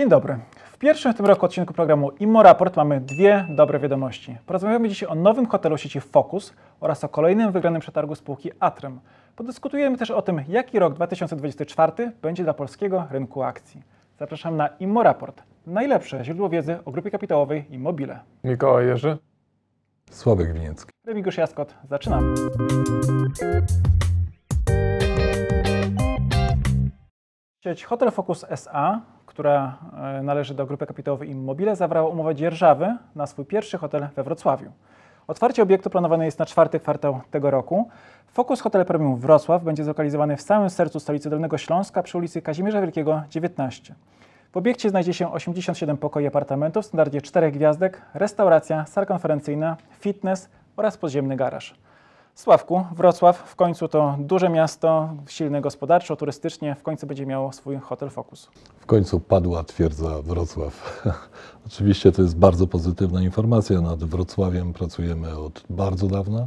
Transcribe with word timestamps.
Dzień 0.00 0.08
dobry. 0.08 0.38
W 0.72 0.78
pierwszym 0.78 1.12
w 1.12 1.16
tym 1.16 1.26
roku 1.26 1.46
odcinku 1.46 1.74
programu 1.74 2.10
Immo 2.10 2.42
Raport 2.42 2.76
mamy 2.76 3.00
dwie 3.00 3.46
dobre 3.48 3.78
wiadomości. 3.78 4.36
Porozmawiamy 4.46 4.88
dzisiaj 4.88 5.08
o 5.08 5.14
nowym 5.14 5.46
hotelu 5.46 5.78
sieci 5.78 6.00
Focus 6.00 6.52
oraz 6.80 7.04
o 7.04 7.08
kolejnym 7.08 7.52
wygranym 7.52 7.80
przetargu 7.80 8.14
spółki 8.14 8.50
Atrem. 8.60 9.00
Podyskutujemy 9.36 9.98
też 9.98 10.10
o 10.10 10.22
tym, 10.22 10.44
jaki 10.48 10.78
rok 10.78 10.94
2024 10.94 12.12
będzie 12.22 12.44
dla 12.44 12.54
polskiego 12.54 13.06
rynku 13.10 13.42
akcji. 13.42 13.82
Zapraszam 14.18 14.56
na 14.56 14.68
Immo 14.68 15.02
Raport, 15.02 15.42
najlepsze 15.66 16.24
źródło 16.24 16.48
wiedzy 16.48 16.78
o 16.84 16.90
grupie 16.90 17.10
kapitałowej 17.10 17.64
Immobile. 17.70 18.20
Mikołaj 18.44 18.86
Jerzy. 18.86 19.18
Sławek 20.10 20.52
Winiecki. 20.52 20.90
Remigiusz 21.06 21.36
Jaskot, 21.36 21.74
zaczynamy. 21.88 22.34
Sieć 27.64 27.84
Hotel 27.84 28.10
Focus 28.10 28.44
SA, 28.48 29.00
która 29.30 29.78
e, 30.18 30.22
należy 30.22 30.54
do 30.54 30.66
grupy 30.66 30.86
kapitałowej 30.86 31.30
Immobile, 31.30 31.76
zawarła 31.76 32.08
umowę 32.08 32.34
dzierżawy 32.34 32.96
na 33.14 33.26
swój 33.26 33.44
pierwszy 33.44 33.78
hotel 33.78 34.08
we 34.16 34.22
Wrocławiu. 34.22 34.70
Otwarcie 35.28 35.62
obiektu 35.62 35.90
planowane 35.90 36.24
jest 36.24 36.38
na 36.38 36.46
czwarty 36.46 36.80
kwartał 36.80 37.20
tego 37.30 37.50
roku. 37.50 37.88
Focus 38.26 38.60
Hotel 38.60 38.84
Premium 38.84 39.16
Wrocław 39.16 39.64
będzie 39.64 39.84
zlokalizowany 39.84 40.36
w 40.36 40.42
samym 40.42 40.70
sercu 40.70 41.00
stolicy 41.00 41.30
Dolnego 41.30 41.58
Śląska 41.58 42.02
przy 42.02 42.18
ulicy 42.18 42.42
Kazimierza 42.42 42.80
Wielkiego 42.80 43.22
19. 43.30 43.94
W 44.52 44.56
obiekcie 44.56 44.90
znajdzie 44.90 45.14
się 45.14 45.32
87 45.32 45.96
pokoi 45.96 46.26
apartamentów 46.26 46.84
w 46.84 46.86
standardzie 46.86 47.22
4 47.22 47.52
gwiazdek, 47.52 48.02
restauracja, 48.14 48.86
sala 48.86 49.06
konferencyjna, 49.06 49.76
fitness 50.00 50.48
oraz 50.76 50.96
podziemny 50.96 51.36
garaż. 51.36 51.74
Sławku, 52.34 52.84
Wrocław 52.96 53.36
w 53.36 53.56
końcu 53.56 53.88
to 53.88 54.16
duże 54.18 54.48
miasto, 54.48 55.08
silne 55.28 55.60
gospodarczo, 55.60 56.16
turystycznie, 56.16 56.74
w 56.74 56.82
końcu 56.82 57.06
będzie 57.06 57.26
miało 57.26 57.52
swój 57.52 57.76
hotel 57.76 58.10
Focus. 58.10 58.48
W 58.80 58.86
końcu 58.86 59.20
padła 59.20 59.64
twierdza 59.64 60.22
Wrocław. 60.22 61.02
Oczywiście 61.66 62.12
to 62.12 62.22
jest 62.22 62.38
bardzo 62.38 62.66
pozytywna 62.66 63.22
informacja. 63.22 63.80
Nad 63.80 64.04
Wrocławiem 64.04 64.72
pracujemy 64.72 65.38
od 65.38 65.62
bardzo 65.70 66.06
dawna. 66.06 66.46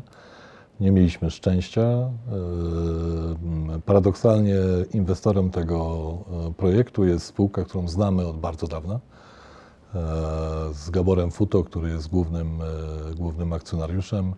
Nie 0.80 0.92
mieliśmy 0.92 1.32
szczęścia. 1.32 1.82
Yy, 1.82 3.82
Paradoksalnie 3.86 4.56
inwestorem 4.94 5.50
tego 5.50 6.12
e, 6.50 6.54
projektu 6.54 7.06
jest 7.06 7.26
spółka, 7.26 7.64
którą 7.64 7.88
znamy 7.88 8.28
od 8.28 8.38
bardzo 8.40 8.68
dawna. 8.68 9.00
e, 9.96 10.00
Z 10.74 10.90
Gaborem 10.90 11.32
Futo, 11.32 11.64
który 11.64 11.90
jest 11.90 12.10
głównym, 12.10 12.62
e, 12.62 12.66
głównym 13.16 13.54
akcjonariuszem 13.54 14.34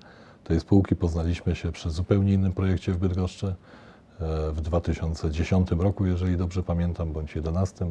tej 0.46 0.60
spółki. 0.60 0.96
Poznaliśmy 0.96 1.56
się 1.56 1.72
przy 1.72 1.90
zupełnie 1.90 2.34
innym 2.34 2.54
projekcie 2.54 2.92
w 2.92 2.98
Bydgoszczy 2.98 3.48
e, 3.48 4.52
w 4.52 4.62
2010 4.62 5.72
roku, 5.72 6.06
jeżeli 6.06 6.38
dobrze 6.38 6.64
pamiętam, 6.64 7.14
bądź 7.14 7.32
2011. 7.32 7.86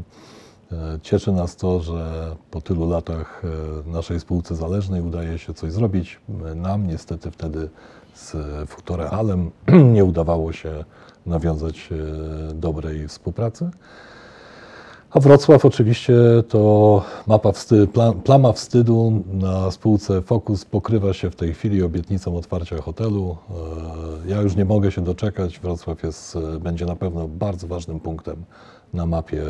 E, 0.72 0.98
Cieszy 1.02 1.32
nas 1.32 1.56
to, 1.56 1.80
że 1.80 2.36
po 2.50 2.60
tylu 2.60 2.90
latach 2.90 3.42
e, 3.86 3.90
naszej 3.90 4.20
spółce 4.20 4.56
zależnej 4.56 5.02
udaje 5.02 5.38
się 5.38 5.54
coś 5.54 5.72
zrobić. 5.72 6.20
Nam 6.56 6.86
niestety 6.86 7.30
wtedy 7.30 7.68
z 8.14 8.36
Future 8.68 9.08
Halem 9.08 9.50
nie 9.94 10.04
udawało 10.04 10.52
się 10.52 10.84
nawiązać 11.26 11.88
dobrej 12.54 13.08
współpracy. 13.08 13.70
A 15.14 15.20
Wrocław 15.20 15.64
oczywiście 15.64 16.14
to 16.48 17.02
mapa 17.26 17.52
wsty, 17.52 17.86
pla, 17.86 18.12
plama 18.12 18.52
wstydu 18.52 19.22
na 19.32 19.70
spółce 19.70 20.22
Focus 20.22 20.64
pokrywa 20.64 21.12
się 21.12 21.30
w 21.30 21.36
tej 21.36 21.54
chwili 21.54 21.82
obietnicą 21.82 22.36
otwarcia 22.36 22.82
hotelu. 22.82 23.36
E, 24.26 24.30
Ja 24.30 24.40
już 24.40 24.56
nie 24.56 24.64
mogę 24.64 24.92
się 24.92 25.00
doczekać. 25.04 25.58
Wrocław 25.58 26.02
jest, 26.02 26.36
e, 26.36 26.60
będzie 26.60 26.86
na 26.86 26.96
pewno 26.96 27.28
bardzo 27.28 27.66
ważnym 27.66 28.00
punktem 28.00 28.44
na 28.94 29.06
mapie 29.06 29.42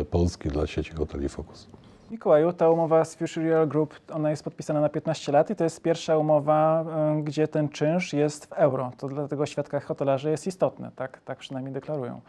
e, 0.00 0.04
Polski 0.04 0.48
dla 0.48 0.66
sieci 0.66 0.92
hoteli 0.92 1.28
Focus. 1.28 1.66
Mikołaju, 2.10 2.52
ta 2.52 2.70
umowa 2.70 3.04
z 3.04 3.14
Future 3.14 3.42
Real 3.44 3.68
Group, 3.68 3.94
ona 4.12 4.30
jest 4.30 4.44
podpisana 4.44 4.80
na 4.80 4.88
15 4.88 5.32
lat 5.32 5.50
i 5.50 5.56
to 5.56 5.64
jest 5.64 5.82
pierwsza 5.82 6.18
umowa, 6.18 6.84
gdzie 7.22 7.48
ten 7.48 7.68
czynsz 7.68 8.12
jest 8.12 8.46
w 8.46 8.52
euro. 8.52 8.92
To 8.98 9.08
dla 9.08 9.28
tego 9.28 9.46
świadka 9.46 9.80
hotelarzy 9.80 10.30
jest 10.30 10.46
istotne, 10.46 10.90
tak, 10.96 11.20
tak 11.24 11.38
przynajmniej 11.38 11.74
deklarują. 11.74 12.20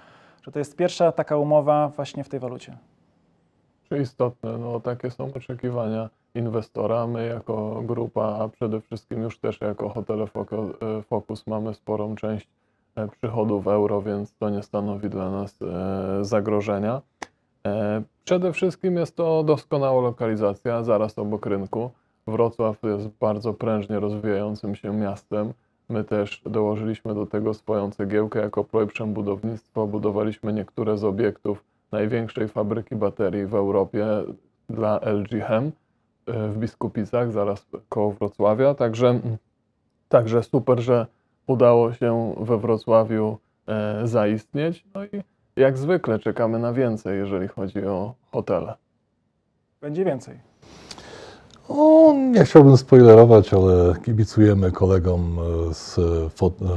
Że 0.42 0.52
to 0.52 0.60
jest 0.60 0.76
pierwsza 0.76 1.12
taka 1.12 1.38
umowa 1.38 1.88
właśnie 1.88 2.24
w 2.24 2.30
tej 2.30 2.40
walucie. 2.40 2.78
Czy 3.90 3.98
istotne? 3.98 4.58
No, 4.58 4.80
takie 4.80 5.12
są 5.12 5.34
oczekiwania 5.34 6.10
inwestora. 6.36 7.08
My 7.08 7.28
jako 7.28 7.82
grupa, 7.82 8.38
a 8.40 8.48
przede 8.48 8.82
wszystkim 8.82 9.22
już 9.22 9.40
też 9.40 9.62
jako 9.62 9.90
Hotele 9.90 10.24
e, 10.24 11.02
Focus 11.02 11.48
mamy 11.48 11.74
sporą 11.74 12.16
część 12.16 12.48
e, 12.96 13.08
przychodów 13.08 13.68
euro, 13.68 14.02
więc 14.02 14.34
to 14.36 14.50
nie 14.50 14.64
stanowi 14.64 15.10
dla 15.10 15.32
nas 15.32 15.62
e, 15.62 16.26
zagrożenia. 16.26 17.02
Przede 18.24 18.54
wszystkim 18.54 18.98
jest 18.98 19.16
to 19.16 19.44
doskonała 19.44 20.02
lokalizacja, 20.02 20.84
zaraz 20.84 21.20
obok 21.20 21.46
rynku. 21.46 21.92
Wrocław 22.28 22.84
jest 22.84 23.08
bardzo 23.08 23.54
prężnie 23.54 24.00
rozwijającym 24.00 24.76
się 24.76 24.94
miastem. 24.94 25.54
My 25.92 26.04
też 26.04 26.42
dołożyliśmy 26.46 27.16
do 27.16 27.26
tego 27.26 27.54
swoją 27.54 27.92
cegiełkę 27.92 28.40
jako 28.40 28.64
Projprzem 28.64 29.14
Budownictwo. 29.14 29.88
Budowaliśmy 29.88 30.54
niektóre 30.54 30.98
z 30.98 31.04
obiektów 31.04 31.64
największej 31.92 32.48
fabryki 32.48 32.96
baterii 32.96 33.46
w 33.46 33.56
Europie 33.56 34.06
dla 34.70 35.00
LG 35.00 35.30
Chem 35.48 35.72
e, 36.26 36.48
w 36.48 36.58
Biskupicach, 36.58 37.32
zaraz 37.32 37.66
koło 37.90 38.12
Wrocławia. 38.12 38.74
Także, 38.74 39.20
także 40.10 40.44
super, 40.44 40.80
że 40.80 41.08
udało 41.48 41.94
się 41.94 42.36
we 42.38 42.58
Wrocławiu 42.58 43.38
e, 43.68 44.08
zaistnieć. 44.08 44.86
No 44.96 45.06
i 45.06 45.10
jak 45.56 45.78
zwykle 45.78 46.20
czekamy 46.20 46.60
na 46.60 46.74
więcej, 46.74 47.18
jeżeli 47.18 47.48
chodzi 47.48 47.86
o 47.86 48.14
hotele. 48.32 48.74
Będzie 49.82 50.06
więcej. 50.06 50.51
O, 51.70 52.14
nie 52.14 52.44
chciałbym 52.46 52.78
spoilerować, 52.78 53.54
ale 53.54 53.96
kibicujemy 54.06 54.72
kolegom 54.72 55.38
e, 55.70 55.74
z 55.74 56.00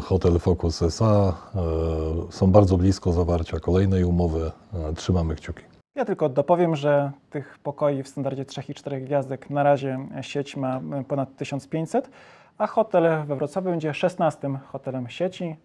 Hotel 0.02 0.38
Focus 0.38 0.82
SA. 0.82 1.34
E, 1.54 2.32
Są 2.32 2.52
bardzo 2.52 2.76
blisko 2.76 3.12
zawarcia 3.12 3.60
kolejnej 3.60 4.04
umowy. 4.04 4.52
E, 4.74 4.92
Trzymamy 4.94 5.34
kciuki. 5.34 5.62
Ja 5.94 6.04
tylko 6.04 6.28
dopowiem, 6.28 6.76
że 6.76 7.12
tych 7.30 7.58
pokoi 7.62 8.02
w 8.02 8.08
standardzie 8.08 8.44
3 8.44 8.62
i 8.68 8.74
4 8.74 9.00
gwiazdek 9.00 9.50
na 9.50 9.62
razie 9.62 9.98
sieć 10.20 10.56
ma 10.56 10.80
ponad 11.08 11.36
1500, 11.36 12.10
a 12.58 12.66
hotel 12.66 13.26
we 13.26 13.36
Wrocławiu 13.36 13.70
będzie 13.70 13.94
16 13.94 14.58
hotelem 14.66 15.08
sieci, 15.08 15.56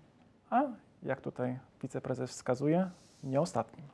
a 0.49 0.61
jak 1.03 1.21
tutaj 1.21 1.59
wiceprezes 1.83 2.29
wskazuje, 2.31 2.89
nie 3.23 3.41
ostatnim. 3.41 3.85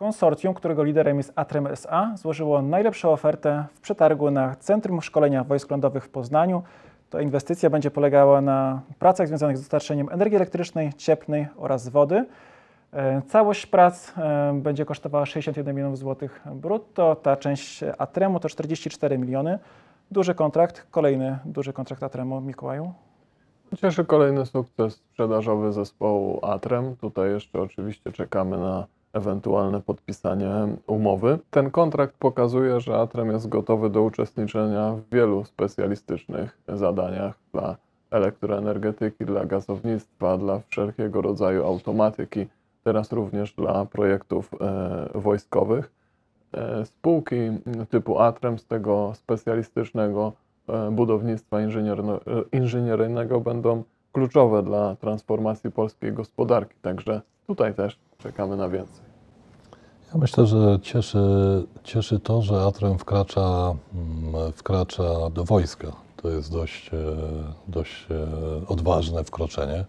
Konsorcjum, 0.00 0.54
którego 0.54 0.84
liderem 0.84 1.16
jest 1.16 1.32
Atrem 1.36 1.66
SA, 1.66 2.12
złożyło 2.16 2.62
najlepszą 2.62 3.12
ofertę 3.12 3.64
w 3.74 3.80
przetargu 3.80 4.30
na 4.30 4.56
Centrum 4.56 5.02
Szkolenia 5.02 5.44
Wojsk 5.44 5.70
Lądowych 5.70 6.04
w 6.04 6.08
Poznaniu. 6.08 6.62
To 7.10 7.20
inwestycja 7.20 7.70
będzie 7.70 7.90
polegała 7.90 8.40
na 8.40 8.80
pracach 8.98 9.28
związanych 9.28 9.56
z 9.56 9.60
dostarczeniem 9.60 10.08
energii 10.12 10.36
elektrycznej, 10.36 10.92
cieplnej 10.94 11.46
oraz 11.56 11.88
wody. 11.88 12.24
E, 12.92 13.22
Całość 13.22 13.66
prac 13.66 14.12
e, 14.18 14.52
będzie 14.54 14.84
kosztowała 14.84 15.26
61 15.26 15.76
milionów 15.76 15.98
złotych 15.98 16.40
brutto. 16.54 17.16
Ta 17.16 17.36
część 17.36 17.84
Atremu 17.98 18.40
to 18.40 18.48
44 18.48 19.18
miliony. 19.18 19.58
Duży 20.10 20.34
kontrakt, 20.34 20.86
kolejny 20.90 21.38
duży 21.44 21.72
kontrakt 21.72 22.02
Atremu, 22.02 22.40
Mikołaju. 22.40 22.92
Cieszy 23.76 24.04
kolejny 24.04 24.46
sukces 24.46 24.94
sprzedażowy 24.94 25.72
zespołu 25.72 26.38
Atrem. 26.42 26.96
Tutaj 26.96 27.30
jeszcze 27.30 27.60
oczywiście 27.60 28.12
czekamy 28.12 28.58
na 28.58 28.86
ewentualne 29.12 29.80
podpisanie 29.80 30.50
umowy. 30.86 31.38
Ten 31.50 31.70
kontrakt 31.70 32.14
pokazuje, 32.18 32.80
że 32.80 32.96
Atrem 32.96 33.30
jest 33.30 33.48
gotowy 33.48 33.90
do 33.90 34.02
uczestniczenia 34.02 34.92
w 34.92 35.14
wielu 35.14 35.44
specjalistycznych 35.44 36.58
zadaniach 36.68 37.38
dla 37.52 37.76
elektroenergetyki, 38.10 39.24
dla 39.24 39.44
gazownictwa, 39.44 40.38
dla 40.38 40.60
wszelkiego 40.68 41.22
rodzaju 41.22 41.66
automatyki, 41.66 42.46
teraz 42.84 43.12
również 43.12 43.52
dla 43.52 43.84
projektów 43.84 44.50
e, 44.60 45.08
wojskowych. 45.14 45.90
E, 46.52 46.86
Spółki 46.86 47.36
typu 47.90 48.18
Atrem 48.18 48.58
z 48.58 48.66
tego 48.66 49.12
specjalistycznego 49.14 50.32
e, 50.68 50.90
budownictwa 50.90 51.60
e, 51.60 51.68
inżynieryjnego 52.52 53.40
będą 53.40 53.82
kluczowe 54.12 54.62
dla 54.62 54.96
transformacji 54.96 55.70
polskiej 55.70 56.12
gospodarki. 56.12 56.74
Także 56.82 57.20
tutaj 57.46 57.74
też 57.74 57.98
czekamy 58.18 58.56
na 58.56 58.68
więcej. 58.68 59.09
Ja 60.12 60.18
myślę, 60.18 60.46
że 60.46 60.78
cieszy, 60.82 61.18
cieszy 61.84 62.20
to, 62.20 62.42
że 62.42 62.62
Atrem 62.62 62.98
wkracza, 62.98 63.74
mm, 63.94 64.52
wkracza 64.52 65.30
do 65.30 65.44
wojska. 65.44 65.92
To 66.16 66.28
jest 66.28 66.52
dość, 66.52 66.90
e, 66.94 66.96
dość 67.68 68.06
e, 68.10 68.66
odważne 68.66 69.24
wkroczenie. 69.24 69.84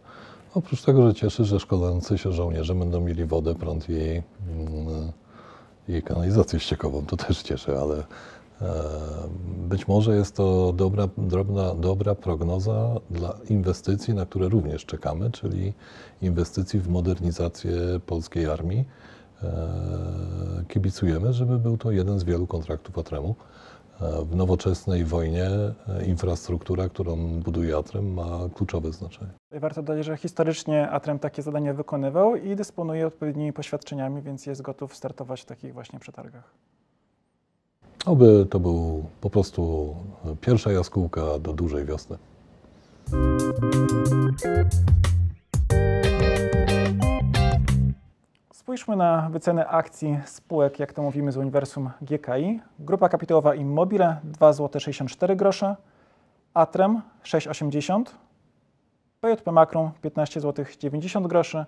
Oprócz 0.53 0.81
tego, 0.81 1.07
że 1.07 1.13
cieszy, 1.13 1.45
że 1.45 1.59
szkolący 1.59 2.17
się 2.17 2.31
żołnierze 2.31 2.75
będą 2.75 3.01
mieli 3.01 3.25
wodę, 3.25 3.55
prąd 3.55 3.89
i, 3.89 3.93
mm, 3.93 5.11
i 5.87 6.01
kanalizację 6.01 6.59
ściekową. 6.59 7.05
To 7.05 7.17
też 7.17 7.41
cieszy, 7.41 7.79
ale 7.79 8.03
Być 9.69 9.87
może 9.87 10.15
jest 10.15 10.35
to 10.35 10.73
dobra, 10.73 11.07
drobna, 11.17 11.75
dobra 11.75 12.15
prognoza 12.15 12.99
dla 13.09 13.37
inwestycji, 13.49 14.13
na 14.13 14.25
które 14.25 14.49
również 14.49 14.85
czekamy, 14.85 15.31
czyli 15.31 15.73
inwestycji 16.21 16.79
w 16.79 16.87
modernizację 16.89 17.73
polskiej 18.05 18.45
armii. 18.45 18.85
Kibicujemy, 20.67 21.33
żeby 21.33 21.59
był 21.59 21.77
to 21.77 21.91
jeden 21.91 22.19
z 22.19 22.23
wielu 22.23 22.47
kontraktów 22.47 22.97
Atremu. 22.97 23.35
W 24.23 24.35
nowoczesnej 24.35 25.05
wojnie 25.05 25.49
infrastruktura, 26.07 26.89
którą 26.89 27.39
buduje 27.39 27.77
Atrem, 27.77 28.13
ma 28.13 28.39
kluczowe 28.55 28.91
znaczenie. 28.91 29.31
Warto 29.51 29.83
dodać, 29.83 30.05
że 30.05 30.17
historycznie 30.17 30.89
Atrem 30.89 31.19
takie 31.19 31.41
zadania 31.41 31.73
wykonywał 31.73 32.35
i 32.35 32.55
dysponuje 32.55 33.07
odpowiednimi 33.07 33.53
poświadczeniami, 33.53 34.21
więc 34.21 34.45
jest 34.45 34.61
gotów 34.61 34.95
startować 34.95 35.41
w 35.41 35.45
takich 35.45 35.73
właśnie 35.73 35.99
przetargach. 35.99 36.53
Oby 38.05 38.47
to 38.49 38.59
był 38.59 39.05
po 39.21 39.29
prostu 39.29 39.95
pierwsza 40.41 40.71
jaskółka 40.71 41.39
do 41.39 41.53
dużej 41.53 41.85
wiosny. 41.85 42.17
Spójrzmy 48.61 48.95
na 48.95 49.29
wycenę 49.31 49.67
akcji 49.67 50.19
spółek, 50.25 50.79
jak 50.79 50.93
to 50.93 51.01
mówimy 51.01 51.31
z 51.31 51.37
uniwersum 51.37 51.89
GKI. 52.01 52.61
Grupa 52.79 53.09
kapitałowa 53.09 53.55
Immobile 53.55 54.19
2,64 54.39 55.51
zł, 55.51 55.75
Atrem 56.53 57.01
6,80 57.23 58.03
PJP 59.21 59.51
Makrum 59.51 59.91
15 60.01 60.41
zł 60.41 60.65
90 60.79 61.27
groszy. 61.27 61.65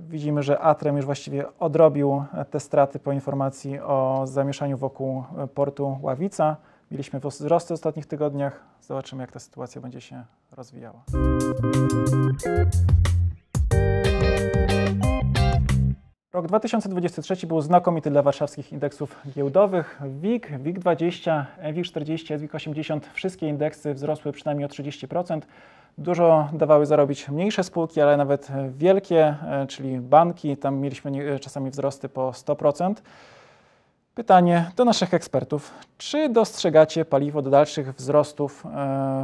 Widzimy, 0.00 0.42
że 0.42 0.58
Atrem 0.58 0.96
już 0.96 1.04
właściwie 1.04 1.58
odrobił 1.58 2.24
te 2.50 2.60
straty 2.60 2.98
po 2.98 3.12
informacji 3.12 3.80
o 3.80 4.22
zamieszaniu 4.24 4.78
wokół 4.78 5.24
portu 5.54 5.98
Ławica. 6.02 6.56
Mieliśmy 6.90 7.20
wzrosty 7.20 7.68
w 7.68 7.72
ostatnich 7.72 8.06
tygodniach. 8.06 8.60
Zobaczymy, 8.80 9.22
jak 9.22 9.32
ta 9.32 9.38
sytuacja 9.38 9.80
będzie 9.80 10.00
się 10.00 10.24
rozwijała. 10.52 11.02
Rok 16.32 16.46
2023 16.46 17.46
był 17.46 17.60
znakomity 17.60 18.10
dla 18.10 18.22
warszawskich 18.22 18.72
indeksów 18.72 19.16
giełdowych. 19.36 20.00
WIG, 20.20 20.48
WIG20, 20.58 21.44
WIG40, 21.62 22.38
SWIG80, 22.38 23.00
wszystkie 23.14 23.48
indeksy 23.48 23.94
wzrosły 23.94 24.32
przynajmniej 24.32 24.66
o 24.66 24.68
30%. 24.68 25.40
Dużo 25.98 26.48
dawały 26.52 26.86
zarobić 26.86 27.28
mniejsze 27.28 27.64
spółki, 27.64 28.00
ale 28.00 28.16
nawet 28.16 28.48
wielkie, 28.78 29.36
czyli 29.68 30.00
banki, 30.00 30.56
tam 30.56 30.78
mieliśmy 30.78 31.40
czasami 31.40 31.70
wzrosty 31.70 32.08
po 32.08 32.30
100%. 32.30 32.94
Pytanie 34.14 34.70
do 34.76 34.84
naszych 34.84 35.14
ekspertów. 35.14 35.70
Czy 35.98 36.28
dostrzegacie 36.28 37.04
paliwo 37.04 37.42
do 37.42 37.50
dalszych 37.50 37.94
wzrostów 37.94 38.64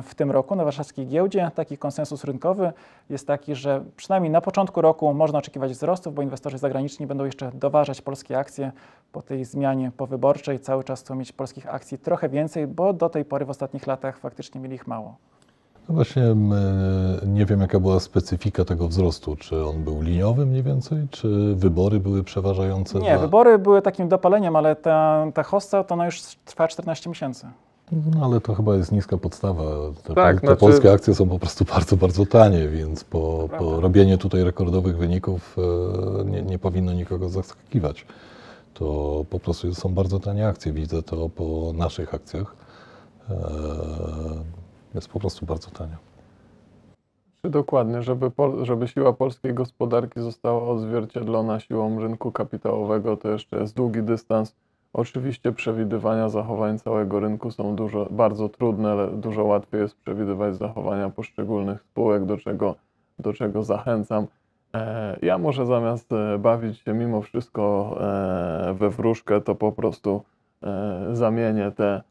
w 0.02 0.14
tym 0.14 0.30
roku 0.30 0.56
na 0.56 0.64
warszawskiej 0.64 1.06
giełdzie? 1.06 1.50
Taki 1.54 1.78
konsensus 1.78 2.24
rynkowy 2.24 2.72
jest 3.10 3.26
taki, 3.26 3.54
że 3.54 3.84
przynajmniej 3.96 4.32
na 4.32 4.40
początku 4.40 4.82
roku 4.82 5.14
można 5.14 5.38
oczekiwać 5.38 5.72
wzrostów, 5.72 6.14
bo 6.14 6.22
inwestorzy 6.22 6.58
zagraniczni 6.58 7.06
będą 7.06 7.24
jeszcze 7.24 7.52
doważać 7.54 8.00
polskie 8.00 8.38
akcje 8.38 8.72
po 9.12 9.22
tej 9.22 9.44
zmianie 9.44 9.92
powyborczej. 9.96 10.60
Cały 10.60 10.84
czas 10.84 11.00
chcą 11.00 11.14
mieć 11.14 11.32
polskich 11.32 11.74
akcji 11.74 11.98
trochę 11.98 12.28
więcej, 12.28 12.66
bo 12.66 12.92
do 12.92 13.08
tej 13.08 13.24
pory 13.24 13.44
w 13.44 13.50
ostatnich 13.50 13.86
latach 13.86 14.18
faktycznie 14.18 14.60
mieli 14.60 14.74
ich 14.74 14.86
mało. 14.86 15.16
No 15.88 15.94
właśnie 15.94 16.22
nie 17.26 17.46
wiem, 17.46 17.60
jaka 17.60 17.80
była 17.80 18.00
specyfika 18.00 18.64
tego 18.64 18.88
wzrostu. 18.88 19.36
Czy 19.36 19.66
on 19.66 19.84
był 19.84 20.02
liniowy 20.02 20.46
mniej 20.46 20.62
więcej, 20.62 21.06
czy 21.10 21.54
wybory 21.54 22.00
były 22.00 22.24
przeważające? 22.24 22.98
Nie, 22.98 23.10
dla... 23.10 23.18
wybory 23.18 23.58
były 23.58 23.82
takim 23.82 24.08
dopaleniem, 24.08 24.56
ale 24.56 24.76
ta, 24.76 25.26
ta 25.34 25.42
hosta 25.42 25.84
to 25.84 25.94
ona 25.94 26.06
już 26.06 26.20
trwa 26.44 26.68
14 26.68 27.10
miesięcy. 27.10 27.46
No, 27.92 28.24
ale 28.24 28.40
to 28.40 28.54
chyba 28.54 28.74
jest 28.74 28.92
niska 28.92 29.18
podstawa. 29.18 29.64
Te, 30.04 30.14
Tak, 30.14 30.40
te 30.40 30.46
znaczy- 30.46 30.60
polskie 30.60 30.92
akcje 30.92 31.14
są 31.14 31.28
po 31.28 31.38
prostu 31.38 31.64
bardzo, 31.74 31.96
bardzo 31.96 32.26
tanie, 32.26 32.68
więc 32.68 33.04
po, 33.04 33.48
po 33.58 33.80
robienie 33.80 34.18
tutaj 34.18 34.44
rekordowych 34.44 34.96
wyników 34.96 35.56
e, 36.20 36.24
nie, 36.24 36.42
nie 36.42 36.58
powinno 36.58 36.92
nikogo 36.92 37.28
zaskakiwać. 37.28 38.06
To 38.74 39.24
po 39.30 39.40
prostu 39.40 39.74
są 39.74 39.94
bardzo 39.94 40.20
tanie 40.20 40.48
akcje. 40.48 40.72
Widzę 40.72 41.02
to 41.02 41.28
po 41.28 41.72
naszych 41.74 42.14
akcjach. 42.14 42.56
E, 43.30 43.34
Jest 44.94 45.08
po 45.08 45.20
prostu 45.20 45.46
bardzo 45.46 45.70
tanio. 45.70 45.96
Dokładnie, 47.44 48.02
żeby, 48.02 48.30
pol, 48.30 48.64
żeby 48.64 48.88
siła 48.88 49.12
polskiej 49.12 49.54
gospodarki 49.54 50.20
została 50.20 50.62
odzwierciedlona 50.62 51.60
siłą 51.60 52.00
rynku 52.00 52.32
kapitałowego, 52.32 53.16
to 53.16 53.28
jeszcze 53.28 53.58
jest 53.60 53.76
długi 53.76 54.02
dystans. 54.02 54.56
Oczywiście 54.92 55.52
przewidywania 55.52 56.28
zachowań 56.28 56.78
całego 56.78 57.20
rynku 57.20 57.50
są 57.50 57.76
dużo, 57.76 58.06
bardzo 58.10 58.48
trudne, 58.48 58.90
ale 58.90 59.08
dużo 59.08 59.44
łatwiej 59.44 59.80
jest 59.80 59.96
przewidywać 59.96 60.56
zachowania 60.56 61.10
poszczególnych 61.10 61.82
spółek, 61.82 62.24
do 62.24 62.36
czego, 62.36 62.74
do 63.18 63.32
czego 63.32 63.62
zachęcam. 63.62 64.26
E, 64.74 65.16
ja 65.22 65.38
może 65.38 65.66
zamiast 65.66 66.12
e, 66.12 66.38
bawić 66.38 66.78
się 66.78 66.94
mimo 66.94 67.22
wszystko 67.22 67.96
e, 68.00 68.74
we 68.74 68.90
wróżkę, 68.90 69.40
to 69.40 69.54
po 69.54 69.72
prostu 69.72 70.22
zamienię 71.12 71.72
te 71.76 72.02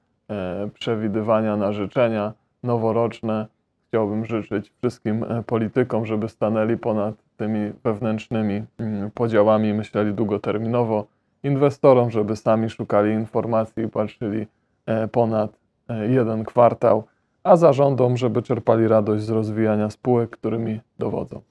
przewidywania 0.74 1.58
na 1.58 1.72
życzenia 1.72 2.34
noworoczne. 2.64 3.48
Chciałbym 3.88 4.26
życzyć 4.26 4.72
wszystkim 4.80 5.24
e, 5.24 5.44
politykom, 5.44 6.06
żeby 6.06 6.30
stanęli 6.30 6.78
ponad 6.78 7.16
tymi 7.38 7.72
wewnętrznymi 7.84 8.64
mm, 8.78 9.12
podziałami, 9.12 9.74
myśleli 9.74 10.14
długoterminowo. 10.14 11.06
Inwestorom, 11.44 12.12
żeby 12.12 12.36
sami 12.36 12.70
szukali 12.70 13.14
informacji 13.14 13.84
i 13.84 13.88
patrzyli 13.88 14.48
e, 14.86 15.08
ponad 15.08 15.52
e, 15.90 16.08
jeden 16.08 16.44
kwartał, 16.44 17.04
a 17.44 17.56
zarządom, 17.56 18.18
żeby 18.18 18.42
czerpali 18.42 18.88
radość 18.88 19.24
z 19.24 19.30
rozwijania 19.30 19.90
spółek, 19.90 20.30
którymi 20.30 20.80
dowodzą. 21.00 21.42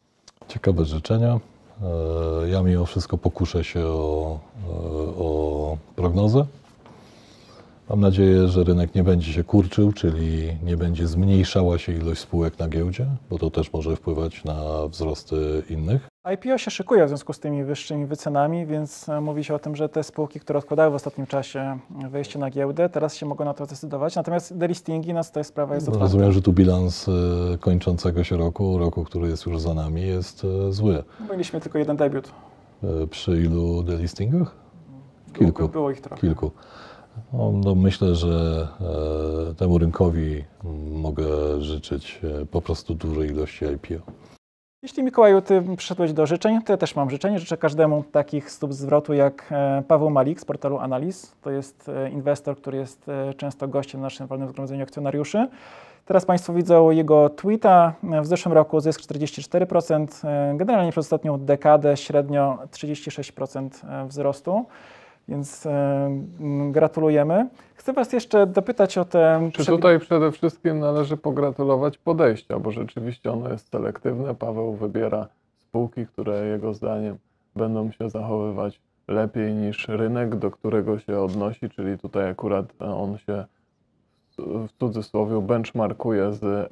Ciekawe 0.49 0.85
życzenia. 0.85 1.41
Ja 2.47 2.62
mimo 2.62 2.87
wszystko 2.87 3.19
pokuszę 3.19 3.64
się 3.64 3.87
o, 3.87 4.41
o 5.19 5.76
prognozę. 5.97 6.47
Mam 7.91 8.00
nadzieję, 8.00 8.49
że 8.49 8.65
rynek 8.65 8.94
nie 8.94 9.05
będzie 9.05 9.33
się 9.33 9.44
kurczył, 9.44 9.93
czyli 9.93 10.56
nie 10.62 10.77
będzie 10.77 11.06
zmniejszała 11.06 11.79
się 11.79 11.93
ilość 11.93 12.21
spółek 12.21 12.59
na 12.59 12.69
giełdzie, 12.69 13.06
bo 13.31 13.38
to 13.38 13.50
też 13.50 13.73
może 13.73 13.97
wpływać 13.97 14.44
na 14.44 14.88
wzrosty 14.88 15.62
innych. 15.71 16.09
IPO 16.35 16.59
się 16.59 16.71
szykuje 16.71 17.05
w 17.06 17.09
związku 17.09 17.33
z 17.33 17.41
tymi 17.41 17.65
wyższymi 17.65 18.06
wycenami, 18.06 18.67
więc 18.67 19.09
e, 19.09 19.21
mówi 19.21 19.44
się 19.44 19.55
o 19.55 19.59
tym, 19.59 19.77
że 19.77 19.88
te 19.88 20.05
spółki, 20.05 20.41
które 20.41 20.59
odkładały 20.59 20.91
w 20.91 20.94
ostatnim 20.94 21.27
czasie 21.27 21.79
wejście 22.10 22.39
na 22.39 22.51
giełdę, 22.51 22.89
teraz 22.89 23.15
się 23.15 23.27
mogą 23.27 23.44
na 23.44 23.55
to 23.55 23.67
zdecydować. 23.67 24.17
Natomiast 24.17 24.56
delistingi, 24.56 25.15
nas 25.15 25.32
ta 25.32 25.44
sprawa 25.44 25.75
jest 25.75 25.89
otwarta. 25.89 26.05
Rozumiem, 26.05 26.32
że 26.32 26.43
tu 26.43 26.53
bilans 26.53 27.08
e, 27.08 27.13
kończącego 27.58 28.25
się 28.25 28.37
roku, 28.37 28.79
roku, 28.79 29.05
który 29.05 29.29
jest 29.29 29.46
już 29.46 29.60
za 29.60 29.75
nami, 29.75 30.03
jest 30.03 30.46
e, 30.69 30.72
zły. 30.72 31.05
Mieliśmy 31.31 31.60
tylko 31.60 31.79
jeden 31.79 31.96
debiut. 31.96 32.32
Przy 33.10 33.43
ilu 33.43 33.82
delistingach? 33.82 34.55
Kilku. 35.32 35.69
Było 35.69 35.91
ich 35.91 36.01
trochę. 36.01 36.20
Kilku. 36.20 36.51
No, 37.32 37.53
no 37.65 37.75
myślę, 37.75 38.15
że 38.15 38.69
e, 39.51 39.55
temu 39.55 39.79
rynkowi 39.79 40.44
mogę 40.93 41.27
życzyć 41.61 42.20
e, 42.43 42.46
po 42.46 42.63
prostu 42.63 42.94
dużej 42.94 43.31
ilości 43.31 43.65
IPO. 43.65 44.13
Jeśli 44.82 45.03
Mikołaju, 45.03 45.43
Ty 45.43 45.63
przyszedłeś 45.77 46.13
do 46.13 46.27
życzeń, 46.27 46.63
to 46.63 46.73
ja 46.73 46.77
też 46.77 46.96
mam 46.96 47.11
życzenie. 47.11 47.39
Życzę 47.39 47.56
każdemu 47.56 48.05
takich 48.13 48.51
stóp 48.51 48.73
zwrotu 48.73 49.15
jak 49.15 49.49
e, 49.51 49.82
Paweł 49.89 50.11
Malik 50.11 50.41
z 50.41 50.44
portalu 50.44 50.79
Analiz. 50.79 51.37
To 51.43 51.51
jest 51.51 51.91
inwestor, 52.13 52.56
który 52.56 52.79
jest 52.79 53.06
często 53.37 53.69
gościem 53.69 54.01
na 54.01 54.06
naszym 54.06 54.27
walnym 54.27 54.49
zgromadzeniu 54.49 54.82
akcjonariuszy. 54.82 55.49
Teraz 56.06 56.25
Państwo 56.25 56.53
widzą 56.53 56.91
jego 56.91 57.29
tweeta. 57.29 57.94
W 58.23 58.27
zeszłym 58.27 58.53
roku 58.53 58.81
zysk 58.81 59.01
44%, 59.01 60.25
e, 60.25 60.55
generalnie 60.56 60.93
przez 60.93 61.06
ostatnią 61.06 61.39
dekadę 61.39 61.96
średnio 61.96 62.58
36% 62.70 63.70
wzrostu, 64.08 64.67
więc 65.29 65.67
e, 65.67 66.11
gratulujemy. 66.71 67.49
Chcę 67.75 67.93
Was 67.93 68.13
jeszcze 68.13 68.47
dopytać 68.47 68.99
o 68.99 69.05
te... 69.05 69.51
Czy 69.53 69.67
tutaj 69.67 70.01
przede 70.01 70.33
wszystkim 70.33 70.79
należy 70.79 71.17
pogratulować 71.17 71.99
podejścia, 71.99 72.59
bo 72.59 72.71
rzeczywiście 72.71 73.33
ono 73.33 73.51
jest 73.51 73.71
selektywne. 73.71 74.35
Paweł 74.35 74.73
wybiera 74.73 75.29
spółki, 75.59 76.06
które 76.06 76.47
jego 76.47 76.75
zdaniem 76.75 77.19
będą 77.56 77.91
się 77.91 78.11
zachowywać 78.11 78.81
lepiej 79.09 79.55
niż 79.55 79.89
rynek, 79.89 80.37
do 80.37 80.51
którego 80.51 80.99
się 80.99 81.19
odnosi, 81.19 81.71
czyli 81.71 81.99
tutaj 81.99 82.31
akurat 82.31 82.73
on 82.81 83.19
się 83.19 83.45
w 84.39 84.69
cudzysłowie 84.79 85.41
benchmarkuje 85.41 86.33
z 86.33 86.69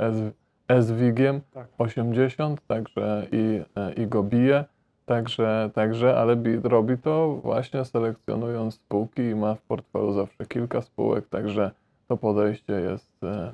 SWIG-iem 0.86 1.40
Tak. 1.52 1.66
80, 1.78 2.66
także 2.66 3.26
i, 3.32 3.60
i 3.96 4.06
go 4.06 4.22
bije. 4.22 4.64
Także, 5.06 5.70
także 5.74 6.16
ale 6.18 6.36
bi- 6.36 6.60
robi 6.62 6.98
to 6.98 7.38
właśnie 7.42 7.84
selekcjonując 7.84 8.74
spółki 8.74 9.22
i 9.22 9.34
ma 9.34 9.54
w 9.54 9.62
portfelu 9.62 10.12
zawsze 10.12 10.46
kilka 10.46 10.82
spółek, 10.82 11.28
także 11.28 11.70
to 12.08 12.16
podejście 12.16 12.72
jest 12.72 13.24
e, 13.24 13.52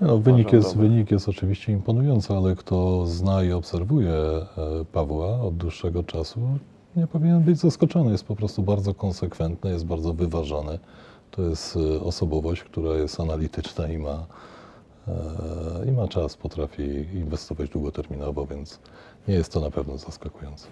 No, 0.00 0.18
wynik, 0.18 0.52
jest, 0.52 0.76
wynik 0.76 1.10
jest 1.10 1.28
oczywiście 1.28 1.72
imponujący, 1.72 2.34
ale 2.34 2.56
kto 2.56 3.06
zna 3.06 3.42
i 3.42 3.52
obserwuje 3.52 4.12
e, 4.14 4.46
Pawła 4.92 5.40
od 5.40 5.56
dłuższego 5.56 6.02
czasu, 6.04 6.40
nie 6.96 7.06
powinien 7.06 7.40
być 7.42 7.58
zaskoczony. 7.58 8.10
Jest 8.12 8.24
po 8.26 8.36
prostu 8.36 8.62
bardzo 8.62 8.94
konsekwentny, 8.94 9.70
jest 9.70 9.86
bardzo 9.86 10.12
wyważony. 10.14 10.78
To 11.30 11.42
jest 11.42 11.76
e, 11.96 12.00
osobowość, 12.00 12.62
która 12.64 12.90
jest 12.94 13.20
analityczna 13.20 13.88
i 13.88 13.98
ma, 13.98 14.26
i 15.86 15.92
ma 15.92 16.08
czas, 16.08 16.36
potrafi 16.36 16.82
inwestować 17.14 17.70
długoterminowo, 17.70 18.46
więc 18.46 18.80
nie 19.28 19.34
jest 19.34 19.52
to 19.52 19.60
na 19.60 19.70
pewno 19.70 19.98
zaskakujące. 19.98 20.68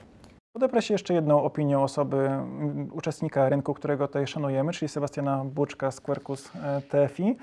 Podeprę 0.53 0.83
się 0.83 0.95
jeszcze 0.95 1.15
jedną 1.15 1.43
opinią 1.43 1.83
osoby, 1.83 2.17
mm, 2.17 2.89
uczestnika 2.93 3.49
rynku, 3.49 3.75
którego 3.75 4.07
tutaj 4.07 4.27
szanujemy, 4.27 4.73
czyli 4.73 4.89
Sebastiana 4.89 5.45
Buczka 5.45 5.91
z 5.91 6.01
Quercus 6.01 6.51
e, 6.57 6.81
TFI. 6.81 7.37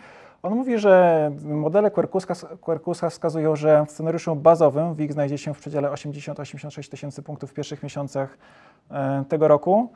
On 0.43 0.55
mówi, 0.55 0.79
że 0.79 1.31
modele 1.43 1.91
Quercusa, 1.91 2.33
Quercusa 2.61 3.09
wskazują, 3.09 3.55
że 3.55 3.85
w 3.85 3.91
scenariuszu 3.91 4.35
bazowym 4.35 4.95
WIG 4.95 5.13
znajdzie 5.13 5.37
się 5.37 5.53
w 5.53 5.59
przedziale 5.59 5.89
80-86 5.89 6.89
tysięcy 6.89 7.23
punktów 7.23 7.51
w 7.51 7.53
pierwszych 7.53 7.83
miesiącach 7.83 8.37
e, 8.91 9.23
tego 9.29 9.47
roku. 9.47 9.89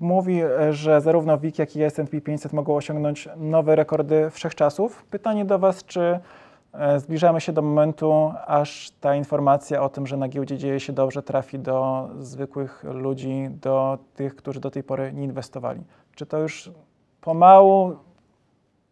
Mówi, 0.00 0.40
że 0.70 1.00
zarówno 1.00 1.38
WIG, 1.38 1.58
jak 1.58 1.76
i 1.76 1.82
S&P 1.82 2.20
500 2.20 2.52
mogą 2.52 2.76
osiągnąć 2.76 3.28
nowe 3.36 3.76
rekordy 3.76 4.30
wszechczasów. 4.30 5.04
Pytanie 5.04 5.44
do 5.44 5.58
Was, 5.58 5.84
czy 5.84 6.20
e, 6.72 7.00
zbliżamy 7.00 7.40
się 7.40 7.52
do 7.52 7.62
momentu, 7.62 8.32
aż 8.46 8.90
ta 9.00 9.14
informacja 9.14 9.82
o 9.82 9.88
tym, 9.88 10.06
że 10.06 10.16
na 10.16 10.28
giełdzie 10.28 10.58
dzieje 10.58 10.80
się 10.80 10.92
dobrze, 10.92 11.22
trafi 11.22 11.58
do 11.58 12.08
zwykłych 12.18 12.84
ludzi, 12.84 13.48
do 13.50 13.98
tych, 14.14 14.36
którzy 14.36 14.60
do 14.60 14.70
tej 14.70 14.82
pory 14.82 15.12
nie 15.12 15.24
inwestowali? 15.24 15.82
Czy 16.14 16.26
to 16.26 16.38
już 16.38 16.70
pomału 17.20 17.96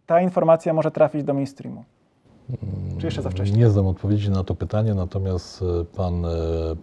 ta 0.06 0.20
informacja 0.20 0.73
może 0.73 0.90
trafić 0.90 1.25
do 1.25 1.35
mainstreamu? 1.35 1.85
Czy 2.99 3.07
jeszcze 3.07 3.23
za 3.23 3.31
wcześnie? 3.31 3.59
Nie 3.59 3.71
znam 3.71 3.87
odpowiedzi 3.87 4.31
na 4.31 4.45
to 4.45 4.55
pytanie, 4.55 4.95
natomiast 4.95 5.62
e, 5.62 5.85
pan, 5.85 6.25
e, 6.25 6.28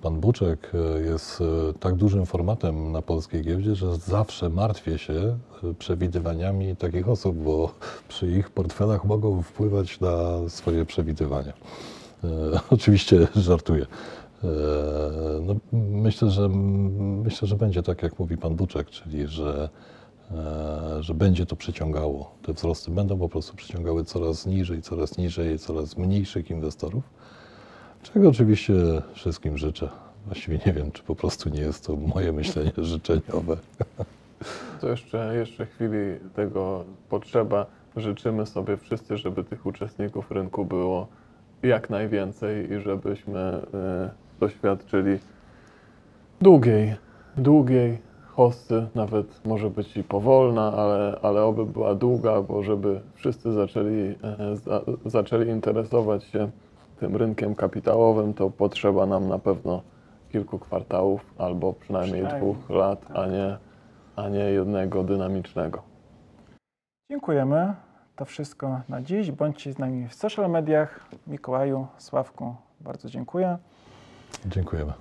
pan 0.01 0.19
Buczek 0.19 0.71
e, 0.73 1.01
jest 1.01 1.43
tak 1.79 1.95
dużym 1.95 2.25
formatem 2.25 2.91
na 2.91 3.01
polskiej 3.01 3.41
giełdzie, 3.41 3.75
że 3.75 3.95
zawsze 3.95 4.49
martwię 4.49 4.97
się 4.97 5.37
przewidywaniami 5.79 6.75
takich 6.75 7.09
osób, 7.09 7.37
bo 7.37 7.71
przy 8.07 8.27
ich 8.27 8.49
portfelach 8.49 9.05
mogą 9.05 9.41
wpływać 9.41 9.99
na 9.99 10.49
swoje 10.49 10.85
przewidywania. 10.85 11.53
Oczywiście 12.69 13.27
żartuję. 13.35 13.85
No, 15.41 15.55
myślę, 15.73 16.29
że, 16.31 16.49
myślę, 17.23 17.47
że 17.47 17.55
będzie 17.55 17.83
tak, 17.83 18.03
jak 18.03 18.19
mówi 18.19 18.37
pan 18.37 18.55
Buczek, 18.55 18.89
czyli 18.89 19.27
że, 19.27 19.69
że 20.99 21.13
będzie 21.13 21.45
to 21.45 21.55
przyciągało. 21.55 22.31
Te 22.41 22.53
wzrosty 22.53 22.91
będą 22.91 23.19
po 23.19 23.29
prostu 23.29 23.55
przyciągały 23.55 24.03
coraz 24.03 24.45
niżej, 24.45 24.81
coraz 24.81 25.17
niżej, 25.17 25.59
coraz 25.59 25.97
mniejszych 25.97 26.49
inwestorów, 26.49 27.03
czego 28.03 28.29
oczywiście 28.29 28.73
wszystkim 29.13 29.57
życzę. 29.57 29.89
Właściwie 30.25 30.59
nie 30.65 30.73
wiem, 30.73 30.91
czy 30.91 31.03
po 31.03 31.15
prostu 31.15 31.49
nie 31.49 31.61
jest 31.61 31.87
to 31.87 31.95
moje 31.95 32.31
myślenie 32.31 32.71
życzeniowe. 32.93 33.57
To 34.81 34.89
jeszcze, 34.89 35.35
jeszcze 35.35 35.65
chwili 35.65 36.19
tego 36.35 36.85
potrzeba. 37.09 37.65
Życzymy 37.95 38.45
sobie 38.45 38.77
wszyscy, 38.77 39.17
żeby 39.17 39.43
tych 39.43 39.65
uczestników 39.65 40.31
rynku 40.31 40.65
było 40.65 41.07
jak 41.63 41.89
najwięcej 41.89 42.71
i 42.71 42.79
żebyśmy 42.79 43.39
e, 43.39 43.61
doświadczyli 44.39 45.19
długiej, 46.41 46.95
długiej 47.37 47.97
hossy, 48.35 48.87
nawet 48.95 49.45
może 49.45 49.69
być 49.69 49.97
i 49.97 50.03
powolna, 50.03 50.73
ale, 50.73 51.19
ale 51.21 51.43
oby 51.43 51.65
była 51.65 51.95
długa, 51.95 52.41
bo 52.41 52.63
żeby 52.63 53.01
wszyscy 53.13 53.53
zaczęli, 53.53 54.15
e, 54.23 54.55
za, 54.55 54.81
zaczęli 55.05 55.49
interesować 55.49 56.23
się 56.23 56.49
tym 56.99 57.15
rynkiem 57.15 57.55
kapitałowym, 57.55 58.33
to 58.33 58.49
potrzeba 58.49 59.05
nam 59.05 59.27
na 59.27 59.39
pewno 59.39 59.81
kilku 60.31 60.59
kwartałów 60.59 61.33
albo 61.37 61.73
przynajmniej, 61.73 62.23
Przynajmniej, 62.23 62.53
dwóch 62.53 62.69
lat, 62.69 63.05
a 63.13 63.27
nie, 63.27 63.57
a 64.15 64.29
nie 64.29 64.39
jednego 64.39 65.03
dynamicznego. 65.03 65.83
Dziękujemy. 67.11 67.73
To 68.15 68.25
wszystko 68.25 68.81
na 68.89 69.01
dziś. 69.01 69.31
Bądźcie 69.31 69.73
z 69.73 69.79
nami 69.79 70.07
w 70.07 70.13
social 70.13 70.51
mediach. 70.51 71.09
Mikołaju, 71.27 71.87
Sławku, 71.97 72.55
bardzo 72.81 73.09
dziękuję. 73.09 73.57
Dziękujemy. 74.45 74.93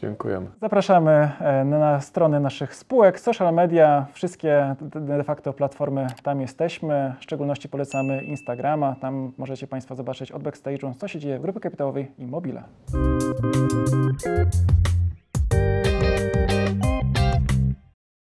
Dziękujemy. 0.00 0.46
Zapraszamy 0.60 1.30
e, 1.40 1.64
na 1.64 2.00
strony 2.00 2.40
naszych 2.40 2.74
spółek, 2.74 3.20
social 3.20 3.54
media, 3.54 4.06
wszystkie 4.12 4.74
de- 4.80 5.24
facto 5.24 5.52
platformy, 5.52 6.06
tam 6.22 6.40
jesteśmy. 6.40 7.14
W 7.20 7.22
szczególności 7.22 7.68
polecamy 7.68 8.22
Instagrama, 8.22 8.96
tam 9.00 9.32
możecie 9.38 9.66
Państwo 9.66 9.94
zobaczyć 9.94 10.32
od 10.32 10.42
backstage'u, 10.42 10.94
co 10.96 11.08
się 11.08 11.18
dzieje 11.18 11.38
w 11.38 11.42
grupie 11.42 11.60
kapitałowej 11.60 12.12
i 12.18 12.26
mobile. 12.26 12.62